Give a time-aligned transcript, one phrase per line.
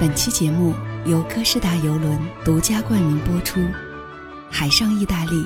[0.00, 0.72] 本期节目
[1.06, 3.60] 由哥斯达游轮独家冠名播出。
[4.48, 5.44] 海上意大利，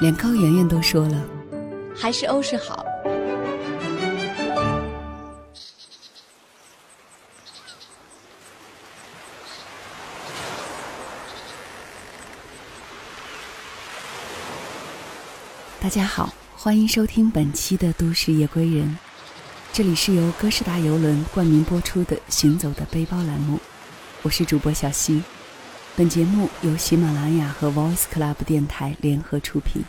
[0.00, 1.24] 连高圆圆都说了，
[1.94, 2.84] 还是欧式好。
[15.80, 18.88] 大家好，欢迎收听本期的《都市夜归人》，
[19.72, 23.60] 这里是由哥斯达游轮冠名播出的《行走的背包》栏目，
[24.24, 25.22] 我是主播小溪。
[25.94, 29.82] 本节目由喜马拉雅和 Voice Club 电台联合出品。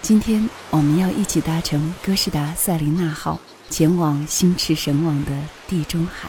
[0.00, 3.40] 今天我们要一起搭乘哥斯达塞琳娜号，
[3.70, 5.32] 前往心驰神往的
[5.66, 6.28] 地中海。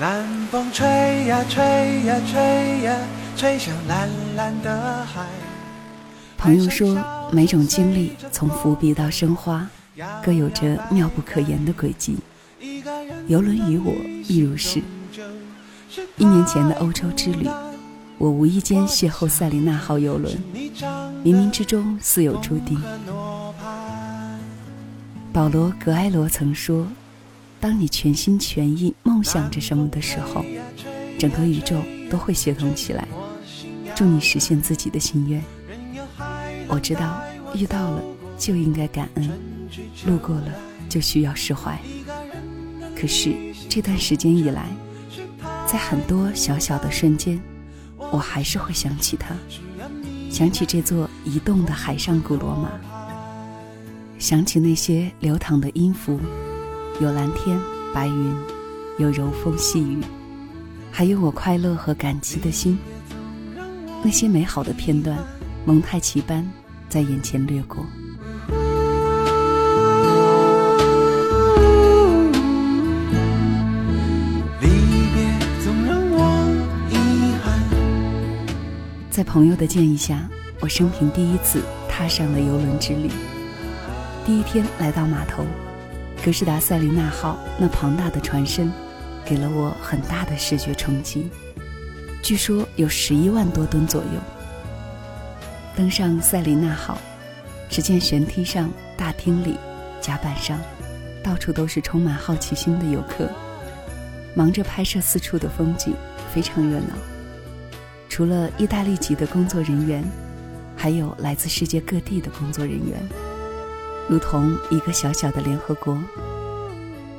[0.00, 0.86] 南风吹
[1.26, 1.62] 呀吹
[2.06, 2.96] 呀吹呀，
[3.36, 5.26] 吹向蓝蓝的海。
[6.38, 6.96] 朋友说，
[7.30, 9.68] 每种经历从伏笔到生花，
[10.24, 12.16] 各有着妙不可言的轨迹。
[13.26, 13.92] 游轮与我
[14.26, 14.82] 亦如是。
[16.16, 17.48] 一年前的欧洲之旅，
[18.18, 20.34] 我无意间邂逅塞琳娜号游轮，
[21.24, 22.80] 冥冥之中似有注定。
[25.32, 26.86] 保罗·格埃罗曾说
[27.60, 30.44] ：“当你全心全意梦想着什么的时候，
[31.18, 31.76] 整个宇宙
[32.10, 33.06] 都会协同起来，
[33.94, 35.42] 助你实现自己的心愿。”
[36.68, 37.20] 我知道，
[37.54, 38.02] 遇到了
[38.38, 39.28] 就应该感恩，
[40.06, 40.48] 路过了
[40.88, 41.78] 就需要释怀。
[42.96, 43.34] 可是
[43.68, 44.68] 这段时间以来，
[45.74, 47.36] 在很多小小的瞬间，
[48.12, 49.34] 我还是会想起他，
[50.30, 52.70] 想起这座移动的海上古罗马，
[54.16, 56.20] 想起那些流淌的音符，
[57.00, 57.58] 有蓝天
[57.92, 58.36] 白云，
[59.00, 59.98] 有柔风细雨，
[60.92, 62.78] 还有我快乐和感激的心。
[64.04, 65.18] 那些美好的片段。
[65.66, 66.48] 蒙太奇般
[66.88, 67.84] 在眼前掠过。
[79.14, 80.28] 在朋友的建议下，
[80.58, 83.08] 我生平第一次踏上了游轮之旅。
[84.26, 85.46] 第一天来到码头，
[86.24, 88.72] 格斯达塞琳娜号那庞大的船身，
[89.24, 91.30] 给了我很大的视觉冲击。
[92.24, 94.20] 据说有十一万多吨左右。
[95.76, 96.98] 登上塞琳娜号，
[97.70, 99.56] 只见舷梯上、大厅里、
[100.00, 100.58] 甲板上，
[101.22, 103.30] 到处都是充满好奇心的游客，
[104.34, 105.94] 忙着拍摄四处的风景，
[106.34, 107.13] 非常热闹。
[108.14, 110.04] 除了意大利籍的工作人员，
[110.76, 112.96] 还有来自世界各地的工作人员，
[114.08, 115.98] 如同一个小小的联合国。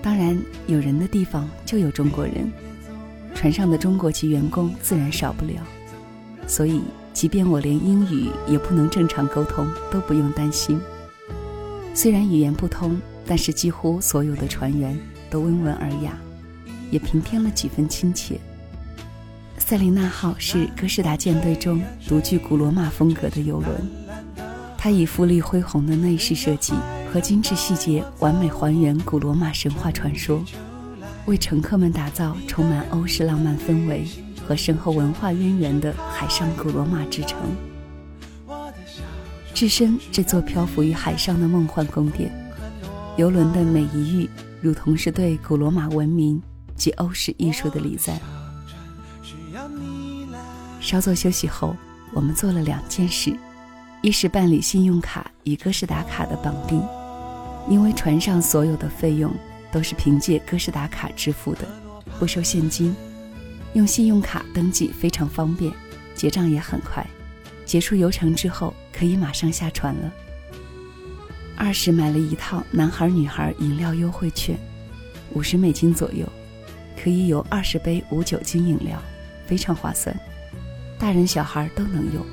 [0.02, 2.50] 当然，有人的地方就有中国人，
[3.34, 5.62] 船上的中国籍员工自然少不了，
[6.48, 6.82] 所以。
[7.12, 10.80] 即便我连英语也不能正常沟通，都不用担心。
[11.94, 14.98] 虽然语言不通，但是几乎所有的船员
[15.30, 16.18] 都温文尔雅，
[16.90, 18.40] 也平添了几分亲切。
[19.68, 23.76] 塞琳娜号是哥斯达舰队中独具古罗马风格的游轮，
[24.78, 26.76] 它以富丽恢宏的内饰设计
[27.12, 30.46] 和精致细节，完美还原古罗马神话传说，
[31.26, 34.06] 为乘客们打造充满欧式浪漫氛围。
[34.48, 37.40] 和深厚文化渊源的海上古罗马之城，
[39.56, 42.32] 置身这座漂浮于海上的梦幻宫殿，
[43.18, 44.30] 游轮的每一遇，
[44.62, 46.40] 如同是对古罗马文明
[46.76, 48.22] 及欧式艺术的礼赞。
[50.86, 51.76] 稍作休息后，
[52.14, 53.36] 我们做了两件事：
[54.04, 56.80] 一是办理信用卡与哥斯达卡的绑定，
[57.68, 59.34] 因为船上所有的费用
[59.72, 61.68] 都是凭借哥斯达卡支付的，
[62.20, 62.96] 不收现金。
[63.74, 65.74] 用信用卡登记非常方便，
[66.14, 67.04] 结账也很快。
[67.66, 70.14] 结束游程之后，可以马上下船了。
[71.58, 74.56] 二是买了一套男孩女孩饮料优惠券，
[75.34, 76.30] 五十美金左右，
[76.96, 79.02] 可以有二十杯无酒精饮料，
[79.48, 80.16] 非常划算，
[80.98, 82.26] 大人小孩都能用。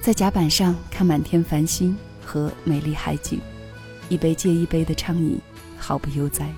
[0.00, 3.40] 在甲板上看满天繁星和美丽海景，
[4.08, 5.38] 一杯接一杯的畅饮，
[5.78, 6.52] 毫不悠哉。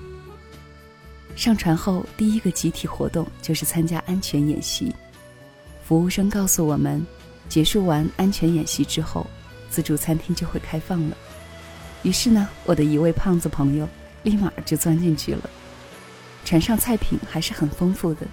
[1.35, 4.95] 上船后，第一个集体活动就是参加安全演习。
[5.83, 7.05] 服务生告诉我们，
[7.49, 9.27] 结束完安全演习之后，
[9.69, 11.17] 自助餐厅就会开放了。
[12.03, 13.87] 于是呢，我的一位胖子朋友
[14.23, 15.49] 立马就钻进去了。
[16.45, 18.25] 船上菜品还是很丰富的，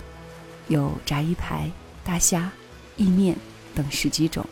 [0.68, 1.70] 有炸鱼排、
[2.04, 2.50] 大虾、
[2.96, 3.36] 意面
[3.74, 4.44] 等十几种。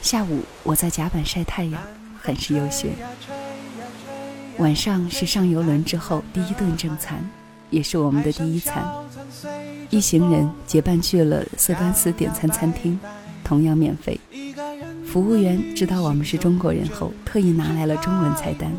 [0.00, 1.80] 下午我在甲板晒太阳，
[2.20, 2.92] 很是悠闲。
[4.58, 7.28] 晚上是上游轮之后第一顿正餐，
[7.70, 8.84] 也是我们的第一餐。
[9.90, 12.98] 一行人结伴去了色丹斯点餐餐厅，
[13.44, 14.18] 同样免费。
[15.06, 18.72] 服务员知道我们是中国人后，特意拿来了中文菜单。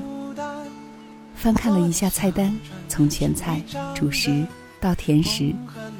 [1.36, 2.58] 翻看了一下菜单，
[2.88, 3.62] 从前菜、
[3.94, 4.46] 主食
[4.80, 5.54] 到甜食，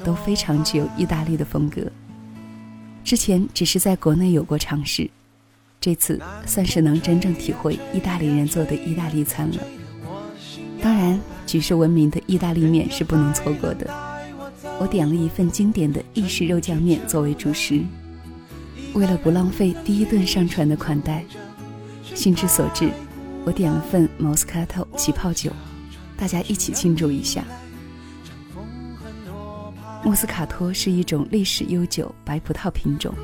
[0.04, 1.82] 都非常具有意大利的风格。
[3.02, 5.10] 之前只是在国内有过尝试，
[5.80, 9.58] 这次算是能真正体会意大利人做的意大利餐了。
[10.80, 13.90] 当然，举世闻名的意大利面是不能错过的。
[14.78, 17.82] 我点了一份经典的意式肉酱面作为主食。
[18.92, 21.24] 为了不浪费第一顿上传的款待，
[22.14, 22.90] 兴之所至，
[23.44, 25.50] 我点了份 Moscato 起泡酒，
[26.16, 27.44] 大家一起庆祝一下。
[30.04, 33.14] 莫斯卡托是一种历史悠久白葡萄品种，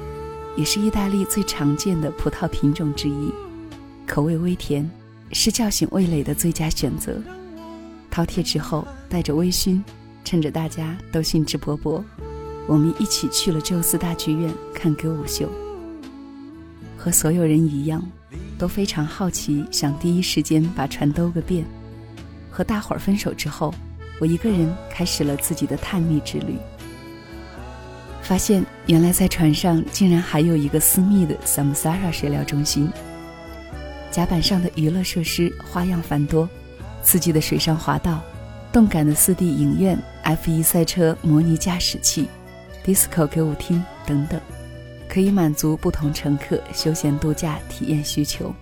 [0.56, 3.30] 也是意大利最常见的葡萄品种之一，
[4.06, 4.90] 口味微甜，
[5.30, 7.20] 是叫醒味蕾的最佳选择。
[8.10, 9.82] 饕餮之后，带着微醺，
[10.24, 12.02] 趁着大家都兴致勃勃，
[12.66, 15.50] 我们一起去了宙斯大剧院看歌舞秀。
[16.96, 18.02] 和所有人一样，
[18.56, 21.62] 都非常好奇，想第一时间把船兜个遍。
[22.50, 23.72] 和大伙儿分手之后，
[24.20, 26.56] 我一个人开始了自己的探秘之旅。
[28.22, 32.88] 发现原来在船上竟然还有一个私密的 Samsara 水疗中心，
[34.12, 36.48] 甲板上的娱乐设施花样繁多。
[37.02, 38.20] 刺激的水上滑道，
[38.70, 42.28] 动感的 4D 影院，F1 赛车模拟驾驶器
[42.84, 44.38] ，disco 歌舞厅等等，
[45.08, 48.54] 可以满足不同乘客休闲度假体验需求。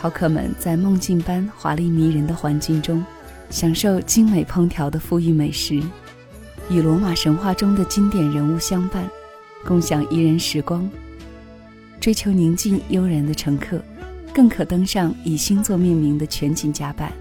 [0.00, 3.04] 饕客们在梦境般华丽迷人的环境中，
[3.50, 5.82] 享受精美烹调的富裕美食，
[6.70, 9.08] 与罗马神话中的经典人物相伴，
[9.64, 10.88] 共享怡人时光。
[12.00, 13.82] 追求宁静悠然的乘客。
[14.30, 17.12] 更可登上以星座命名的全景甲板，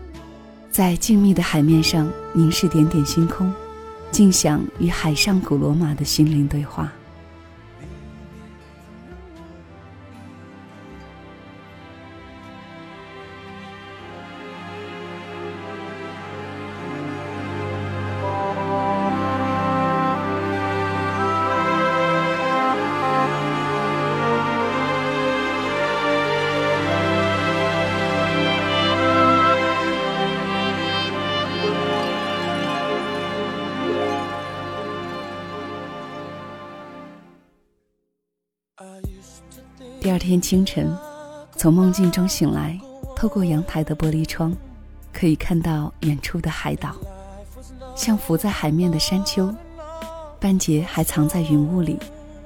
[0.69, 3.51] 在静谧的海面上凝视点点星空，
[4.11, 6.93] 静享与海上古罗马的心灵对话。
[40.39, 40.95] 清晨，
[41.55, 42.79] 从梦境中醒来，
[43.15, 44.53] 透过阳台的玻璃窗，
[45.13, 46.95] 可以看到远处的海岛，
[47.95, 49.53] 像浮在海面的山丘，
[50.39, 51.97] 半截还藏在云雾里，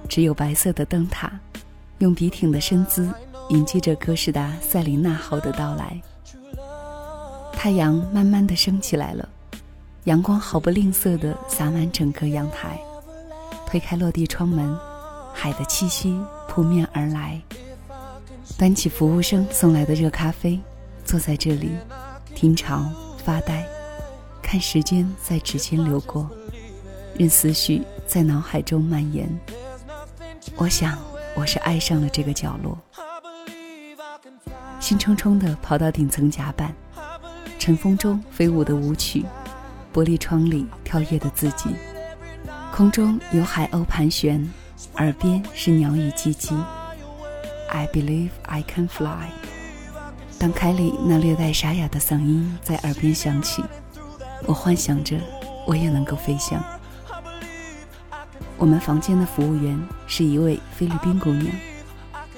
[0.08, 1.32] 只有白色的灯塔，
[2.00, 3.12] 用笔挺的身姿
[3.50, 6.02] 迎接着哥斯达塞琳娜号的到来。
[7.54, 9.28] 太阳慢慢的升起来了，
[10.06, 12.80] 阳光毫不吝啬的洒满整个阳台，
[13.68, 14.78] 推开落地窗门。
[15.34, 17.42] 海的气息扑面而来，
[18.58, 20.60] 端起服务生送来的热咖啡，
[21.04, 21.72] 坐在这里，
[22.36, 22.90] 听潮
[23.24, 23.66] 发呆，
[24.42, 26.30] 看时间在指尖流过，
[27.18, 29.28] 任思绪在脑海中蔓延。
[30.56, 30.98] 我想，
[31.36, 32.78] 我是爱上了这个角落。
[34.80, 36.74] 兴冲冲地跑到顶层甲板，
[37.60, 39.26] 晨风中飞舞的舞曲，
[39.94, 41.70] 玻璃窗里跳跃的自己，
[42.74, 44.48] 空中有海鸥盘旋。
[44.96, 46.56] 耳边是鸟语唧唧
[47.72, 49.30] ，I believe I can fly。
[50.38, 53.64] 当凯里那略带沙哑的嗓音在耳边响起，
[54.46, 55.18] 我幻想着
[55.68, 56.64] 我也能够飞翔。
[58.58, 61.48] 我们房间的服务员是一位菲律宾姑娘，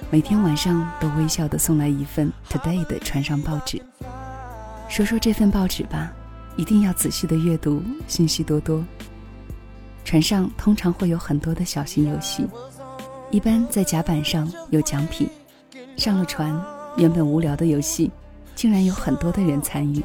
[0.09, 3.81] 每天晚上都微笑地送来一份 Today 的船上报纸。
[4.89, 6.11] 说说这份报纸吧，
[6.55, 8.83] 一定要仔细的阅读，信息多多。
[10.05, 12.45] 船上通常会有很多的小型游戏，
[13.33, 15.27] 一般在甲板上有奖品。
[15.97, 16.63] 上了船，
[16.97, 18.11] 原本无聊的游戏，
[18.53, 20.03] 竟然有很多的人参与，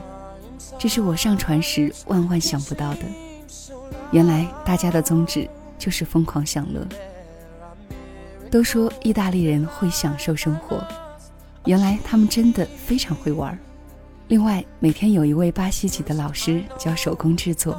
[0.79, 3.01] 这是我上船时万万想不到的。
[4.13, 5.47] 原来大家的宗旨
[5.79, 6.89] 就是疯狂享乐。
[8.51, 10.83] 都说意大利人会享受生活，
[11.67, 13.59] 原来他们真的非常会玩。
[14.29, 17.79] 另外，每天有一位巴西籍的老师教手工制作。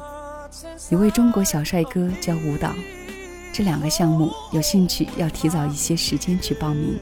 [0.92, 2.72] 一位中国小帅哥教舞蹈，
[3.52, 6.98] 这两个项目有兴趣要提早一些时间去报名。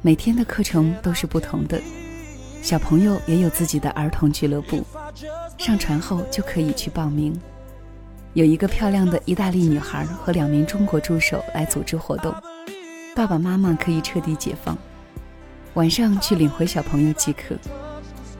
[0.00, 1.80] 每天的课程都是不同的，
[2.60, 4.84] 小朋友也有自己的儿童俱乐部，
[5.58, 7.38] 上船后就可以去报名。
[8.32, 12.34] 有一个漂亮的意大利女孩和两名中国助手来组织活动，
[13.14, 14.76] 爸爸妈妈可以彻底解放，
[15.74, 17.54] 晚上去领回小朋友即可。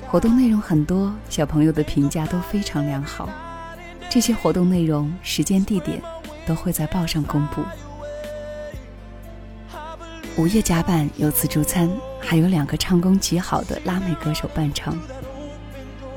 [0.09, 3.29] 活动内容很多，小朋友的评价都非常良好。
[4.11, 6.03] 这些活动内容、时间、地点
[6.47, 7.63] 都会在报上公布。
[10.37, 14.97] 午夜甲板有自助餐，还有两个唱功极好的拉美歌手伴唱。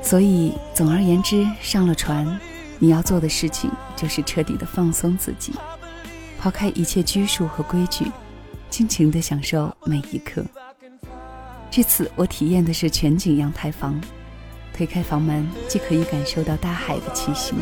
[0.00, 2.40] 所以，总而言之，上了船
[2.78, 5.52] 你要做的事情就是彻底的放松自己，
[6.38, 8.10] 抛开一切拘束和规矩，
[8.70, 10.44] 尽情的享受每一刻。
[11.70, 14.00] 这次我体验的是全景阳台房，
[14.72, 17.52] 推开房门即可以感受到大海的气息。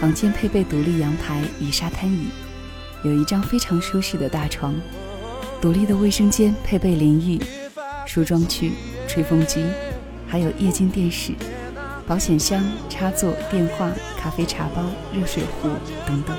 [0.00, 2.28] 房间配备独立阳台与沙滩椅，
[3.02, 4.72] 有一张非常舒适的大床，
[5.60, 7.40] 独立的卫生间配备淋浴、
[8.06, 8.70] 梳妆区、
[9.08, 9.64] 吹风机，
[10.28, 11.32] 还有液晶电视、
[12.06, 15.68] 保险箱、插座、电话、咖啡茶包、热水壶
[16.06, 16.36] 等等。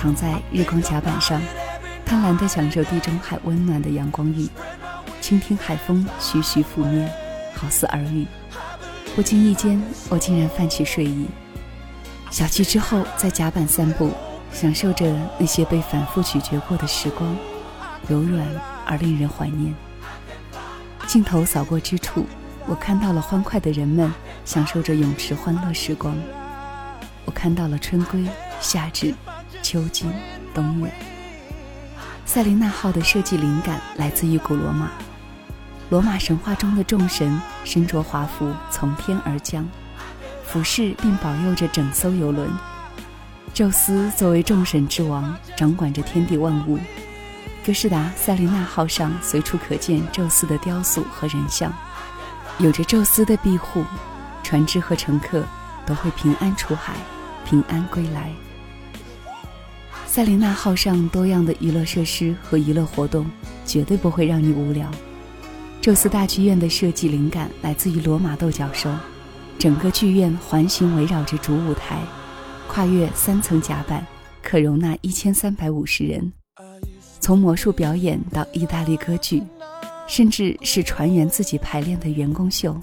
[0.00, 1.38] 躺在日光甲板上，
[2.06, 4.48] 贪婪地享受地中海温暖的阳光浴，
[5.20, 7.06] 倾听海风徐徐拂面，
[7.54, 8.26] 好似耳语。
[9.14, 9.78] 不经意间，
[10.08, 11.26] 我竟然泛起睡意。
[12.30, 14.10] 小憩之后，在甲板散步，
[14.50, 17.36] 享受着那些被反复咀嚼过的时光，
[18.08, 18.48] 柔软
[18.86, 19.74] 而令人怀念。
[21.06, 22.24] 镜头扫过之处，
[22.66, 24.10] 我看到了欢快的人们
[24.46, 26.16] 享受着泳池欢乐时光。
[27.26, 28.24] 我看到了春归、
[28.62, 29.14] 夏至。
[29.70, 30.04] 秋季、
[30.52, 30.92] 冬月。
[32.26, 34.90] 塞琳娜号的设计灵感来自于古罗马。
[35.90, 39.64] 罗马神话中的众神身着华服从天而降，
[40.44, 42.50] 俯视并保佑着整艘游轮。
[43.54, 46.76] 宙斯作为众神之王，掌管着天地万物。
[47.64, 51.72] 哥斯达塞琳娜号上随处可见宙斯的雕塑和人像，
[52.58, 53.84] 有着宙斯的庇护，
[54.42, 55.44] 船只和乘客
[55.86, 56.94] 都会平安出海，
[57.44, 58.32] 平安归来。
[60.12, 63.24] 塞琳娜号上多样的娱乐设施和娱乐活动，
[63.64, 64.90] 绝对不会让你无聊。
[65.80, 68.92] 宙斯大剧院的设计灵感来自于罗马斗角兽，
[69.56, 72.02] 整个剧院环形围绕着主舞台，
[72.66, 74.04] 跨越三层甲板，
[74.42, 76.32] 可容纳一千三百五十人。
[77.20, 79.40] 从魔术表演到意大利歌剧，
[80.08, 82.76] 甚至是船员自己排练的员工秀，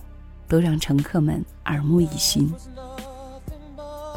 [0.48, 2.50] 都让乘客们耳目一新。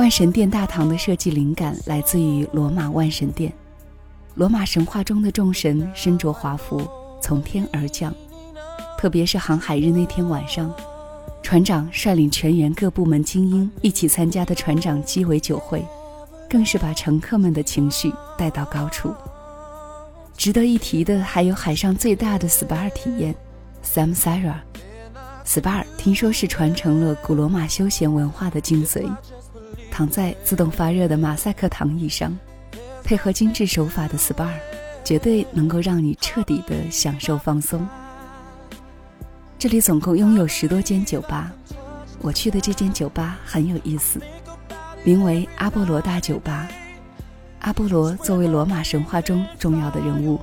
[0.01, 3.53] 万神殿大堂的设计灵感来自于罗马万神殿。
[4.35, 6.89] 罗马神话中的众神身着华服
[7.21, 8.11] 从天而降，
[8.97, 10.73] 特别是航海日那天晚上，
[11.43, 15.85] 船长率领全员各部门精英一起参加的船长鸡尾酒会，
[16.49, 19.15] 更是把乘客们的情绪带到高处。
[20.35, 23.35] 值得一提的还有海上最大的 SPA 体验
[23.85, 24.55] ，Samsara。
[25.45, 29.07] SPA 听说是传承了古罗马休闲文化的精髓。
[29.91, 32.37] 躺在自动发热的马赛克躺椅上，
[33.05, 34.49] 配合精致手法的 SPA，
[35.05, 37.87] 绝对能够让你彻底的享受放松。
[39.59, 41.53] 这里总共拥有十多间酒吧，
[42.21, 44.19] 我去的这间酒吧很有意思，
[45.05, 46.67] 名为阿波罗大酒吧。
[47.61, 50.41] 阿波罗作为罗马神话中重要的人物，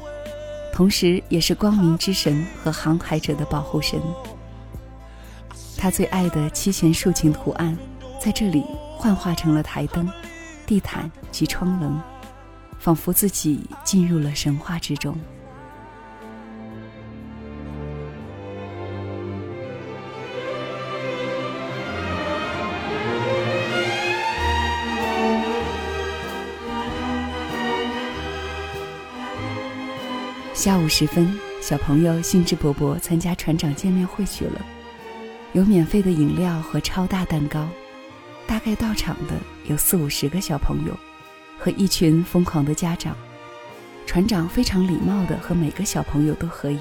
[0.71, 3.99] 同时也是光明之神和航海者的保护神。
[5.75, 7.75] 他最爱的七弦竖琴图案，
[8.19, 8.63] 在这里。
[8.97, 10.11] 幻化成了台灯、
[10.65, 12.01] 地毯及窗棱，
[12.79, 15.15] 仿佛自己进入了神话之中。
[30.53, 34.65] 下午时分，小朋友兴致勃勃参加船长见面会去了，
[35.53, 37.69] 有免费的饮料和超大蛋糕。
[38.47, 39.33] 大概到场的
[39.65, 40.97] 有四五十个小朋友，
[41.59, 43.15] 和一群疯狂的家长。
[44.05, 46.79] 船长非常礼貌地和每个小朋友都合影，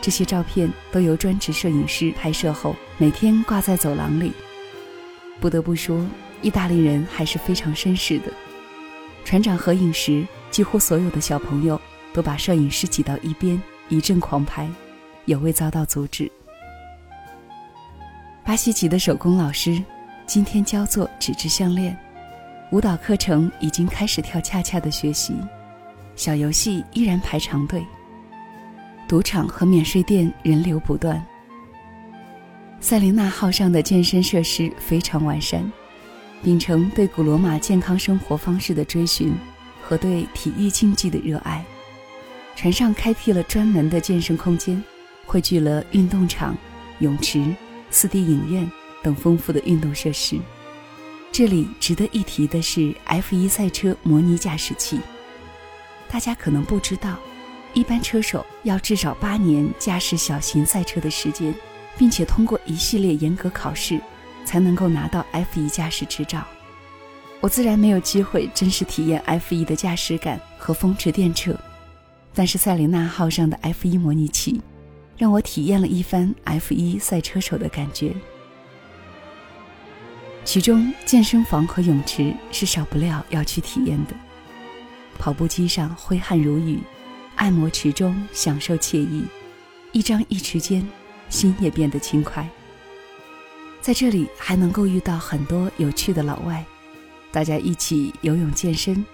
[0.00, 4.32] 这些照片都由专职摄影师拍摄后，每天挂在走廊里。
[5.38, 6.02] 不得不说，
[6.40, 8.32] 意大利人还是非常绅士的。
[9.26, 11.78] 船长合影时，几乎所有的小朋友
[12.14, 13.60] 都把摄影师挤到一边，
[13.90, 14.66] 一阵狂拍，
[15.26, 16.32] 也未遭到阻止。
[18.42, 19.82] 巴西籍的手工老师。
[20.32, 21.94] 今天教做纸质项链，
[22.70, 25.34] 舞蹈课程已经开始跳恰恰的学习，
[26.16, 27.84] 小游戏依然排长队。
[29.06, 31.22] 赌场和免税店人流不断。
[32.80, 35.70] 塞琳娜号上的健身设施非常完善，
[36.42, 39.34] 秉承对古罗马健康生活方式的追寻
[39.82, 41.62] 和对体育竞技的热爱，
[42.56, 44.82] 船上开辟了专门的健身空间，
[45.26, 46.56] 汇聚了运动场、
[47.00, 47.54] 泳池、
[47.90, 48.66] 四 D 影院。
[49.02, 50.38] 等丰富的运动设施。
[51.30, 55.00] 这里值得一提的是 F1 赛车模拟驾驶器。
[56.10, 57.16] 大家可能不知道，
[57.72, 61.54] 一般车手要至少八年驾驶小型赛车的时间，
[61.96, 63.98] 并且通过一系列严格考试，
[64.44, 66.46] 才能够拿到 F1 驾驶执照。
[67.40, 71.56] 我自然没有机会真实体验 F 一的驾驶感和风驰电掣，
[72.34, 74.60] 但是塞琳娜号上的 F 一模拟器，
[75.16, 78.14] 让我体验了一番 F 一赛车手的感觉。
[80.44, 84.14] 其中，健身房和泳池是少不了要去体验的。
[85.18, 86.80] 跑步机上挥汗如雨，
[87.36, 89.24] 按摩池中享受惬意，
[89.92, 90.86] 一张一弛间，
[91.28, 92.46] 心也变得轻快。
[93.80, 96.64] 在这里还能够遇到很多有趣的老外，
[97.30, 99.04] 大家一起游泳健身，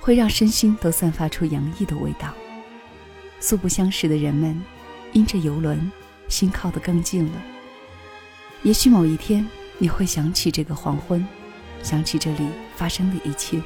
[0.00, 2.32] 会让身心都散发出洋溢的味道。
[3.40, 4.60] 素不相识的人们，
[5.12, 5.92] 因着游轮，
[6.28, 7.42] 心靠得更近了。
[8.62, 9.46] 也许某一天。
[9.78, 11.26] 你会想起这个黄昏，
[11.82, 13.60] 想起这里发生的一切，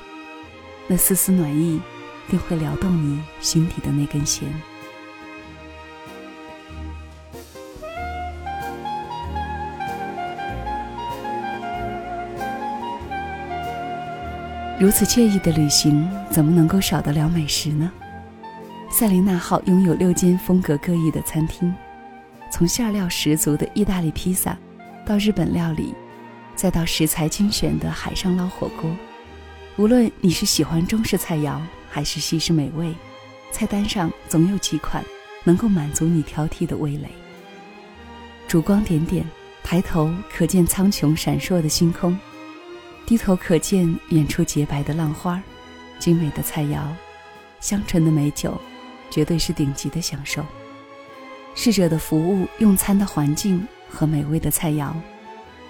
[0.86, 1.80] 那丝丝暖意，
[2.30, 4.48] 定会撩动你心底的那根弦。
[14.78, 17.90] 如此惬意的旅行，怎么能够少得了美食呢？
[18.90, 21.74] 塞琳娜号拥有六间风格各异的餐厅，
[22.50, 24.56] 从馅料十足的意大利披萨，
[25.06, 25.94] 到日本料理。
[26.56, 28.90] 再到食材精选的海上捞火锅，
[29.76, 31.60] 无论你是喜欢中式菜肴
[31.90, 32.94] 还是西式美味，
[33.52, 35.04] 菜单上总有几款
[35.44, 37.10] 能够满足你挑剔的味蕾。
[38.48, 39.22] 烛光点点，
[39.62, 42.18] 抬头可见苍穹闪烁的星空，
[43.04, 45.42] 低头可见远处洁白的浪花，
[45.98, 46.80] 精美的菜肴，
[47.60, 48.58] 香醇的美酒，
[49.10, 50.42] 绝对是顶级的享受。
[51.54, 54.92] 侍者的服务、用餐的环境和美味的菜肴。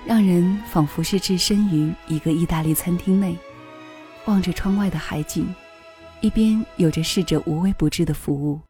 [0.06, 3.37] 让人仿佛是置身于一个意大利餐厅内，
[4.26, 5.52] 望着窗外的海景，
[6.20, 8.61] 一边有着侍者无微不至的服务，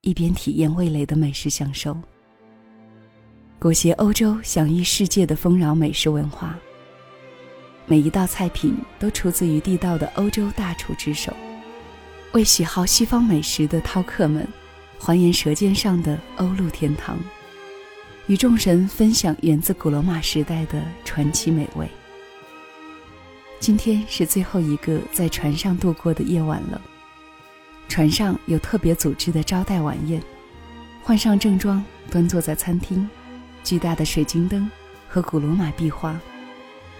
[0.00, 1.96] 一边体验味蕾的美食享受。
[3.60, 6.58] 裹挟欧洲享誉世界的丰饶美食文化，
[7.86, 11.32] 每一道菜品都出自于地道的欧洲大厨之手，
[12.32, 14.44] 为喜好西方美食的饕客们，
[14.98, 17.16] 还原舌尖上的欧陆天堂。
[18.28, 21.88] 与众神分享源自古罗马时代的传奇美味。
[23.58, 26.80] 今天是最后一个在船上度过的夜晚了。
[27.88, 30.22] 船上有特别组织的招待晚宴，
[31.02, 33.08] 换上正装，端坐在餐厅，
[33.64, 34.70] 巨大的水晶灯
[35.08, 36.18] 和古罗马壁画，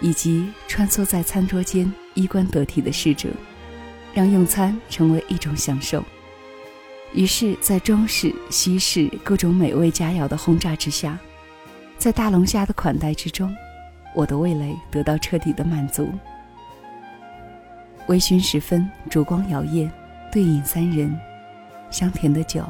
[0.01, 3.31] 以及穿梭在餐桌间衣冠得体的侍者，
[4.13, 6.05] 让用餐成为一种享受。
[7.15, 11.19] 于是，在中式、西式各种美味佳肴的轰炸之下，
[11.99, 13.55] 在大龙虾的款待之中，
[14.15, 16.11] 我的味蕾得到彻底的满足。
[18.09, 19.91] 微醺时分，烛光摇曳，
[20.33, 21.15] 对饮三人，
[21.91, 22.65] 香甜的酒，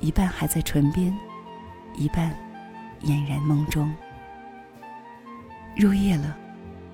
[0.00, 1.16] 一半还在唇边，
[1.96, 2.36] 一半
[3.04, 3.94] 俨然梦中。
[5.76, 6.36] 入夜了，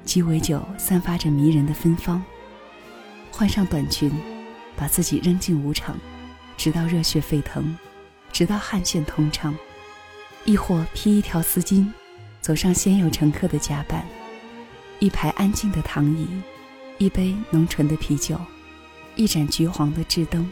[0.05, 2.23] 鸡尾酒散发着迷人的芬芳。
[3.33, 4.13] 换上短裙，
[4.77, 5.97] 把自己扔进舞场。
[6.61, 7.75] 直到热血沸腾，
[8.31, 9.57] 直到汗腺通畅，
[10.45, 11.91] 亦或披一条丝巾，
[12.43, 14.07] 走上先有乘客的甲板，
[14.99, 16.29] 一排安静的躺椅，
[16.99, 18.39] 一杯浓醇的啤酒，
[19.17, 20.47] 一盏橘黄的制灯，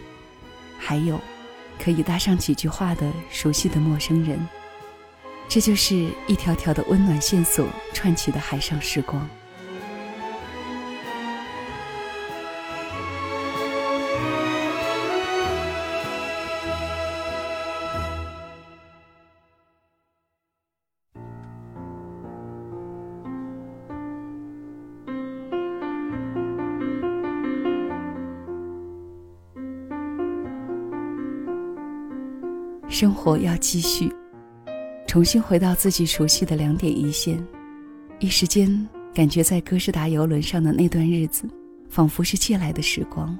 [0.78, 1.20] 还有
[1.78, 4.48] 可以搭上几句话的熟悉的陌生人，
[5.46, 9.28] 这就是一条条的温暖线索串起的海上时光。
[33.18, 34.10] 活要继续，
[35.04, 37.44] 重新回到自己熟悉的两点一线。
[38.20, 41.48] 一时间，感觉在哥斯达游轮上的那段日子，
[41.90, 43.36] 仿佛是借来的时光。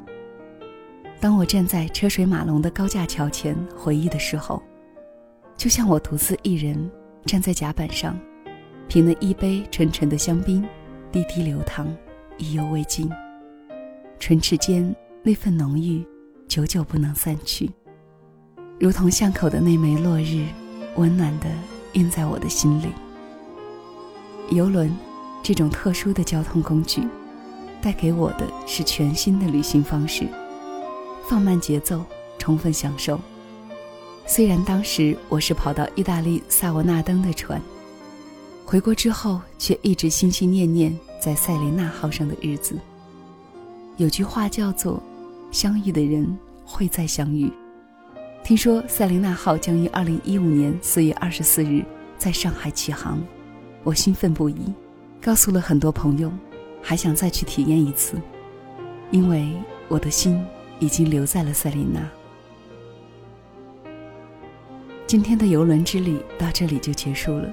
[1.21, 4.61] 当我站在车水马龙的高架桥前回忆的时候，
[5.57, 6.91] 就像我独自一人
[7.25, 8.19] 站在甲板上，
[8.88, 10.67] 品了一杯纯纯的香槟，
[11.12, 11.87] 滴滴流淌，
[12.37, 13.09] 意犹未尽。
[14.19, 16.05] 唇齿间那份浓郁，
[16.49, 17.71] 久久不能散去。
[18.81, 20.47] 如同巷口的那枚落日，
[20.95, 21.47] 温暖的
[21.95, 22.93] 印在我的心里。
[24.51, 24.97] 游轮，
[25.43, 27.03] 这种特殊的交通工具，
[27.83, 30.29] 带给我的是全新的旅行方式，
[31.29, 32.05] 放慢节奏，
[32.38, 33.21] 充分享受。
[34.27, 37.61] 虽然当时我是跑到意大利萨沃纳登的船，
[38.64, 42.79] 回国之后却一直心心念念在塞琳娜号上的日子。
[43.97, 45.03] 有句话叫做
[45.51, 47.53] ：“相遇的人会再相遇。”
[48.49, 51.85] 听说塞琳娜号将于二零一五年四月二十四日
[52.17, 53.23] 在上海启航，
[53.85, 54.73] 我兴奋不已，
[55.21, 56.33] 告诉了很多朋友。
[56.81, 58.17] 还想再去体验一次，
[59.11, 59.53] 因为
[59.87, 60.43] 我的心
[60.79, 62.01] 已经留在了塞琳娜。
[65.07, 67.53] 今天的游轮之旅到这里就结束了。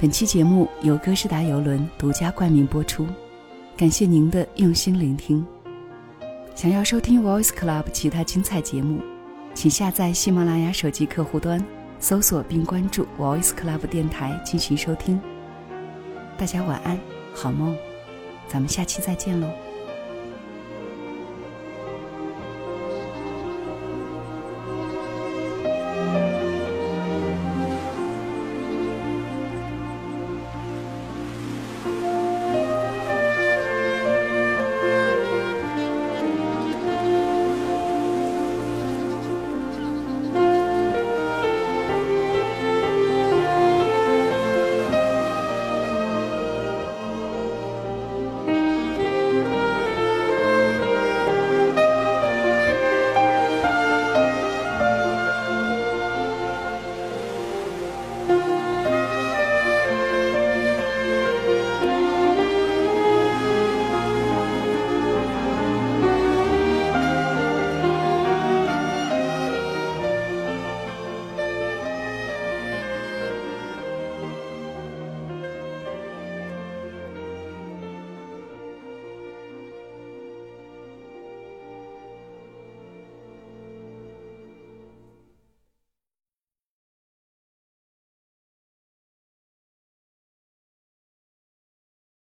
[0.00, 3.06] 本期节目由哥斯达游轮独家冠名播出，
[3.76, 5.46] 感谢您的用心聆听。
[6.56, 9.00] 想要收听 Voice Club 其他精彩节目，
[9.58, 11.60] 请下载喜马拉雅手机客户端，
[11.98, 15.20] 搜索并关注 Voice Club 电台进行收听。
[16.36, 16.96] 大家晚安，
[17.34, 17.76] 好梦，
[18.46, 19.50] 咱们下期再见喽。